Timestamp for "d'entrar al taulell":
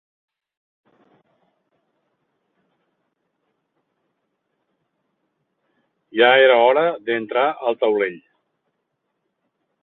7.11-8.19